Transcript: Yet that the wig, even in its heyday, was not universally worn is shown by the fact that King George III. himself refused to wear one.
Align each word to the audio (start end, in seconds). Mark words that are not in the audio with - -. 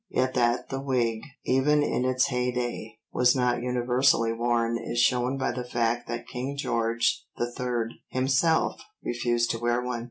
Yet 0.09 0.33
that 0.33 0.69
the 0.69 0.79
wig, 0.81 1.21
even 1.45 1.83
in 1.83 2.05
its 2.05 2.25
heyday, 2.29 2.97
was 3.13 3.35
not 3.35 3.61
universally 3.61 4.33
worn 4.33 4.75
is 4.79 4.97
shown 4.99 5.37
by 5.37 5.51
the 5.51 5.63
fact 5.63 6.07
that 6.07 6.25
King 6.27 6.57
George 6.57 7.27
III. 7.39 8.01
himself 8.07 8.81
refused 9.03 9.51
to 9.51 9.59
wear 9.59 9.79
one. 9.79 9.99